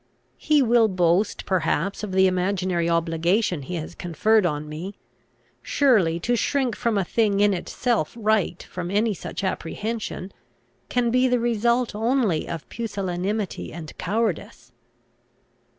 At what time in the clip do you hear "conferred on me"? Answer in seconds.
3.93-4.95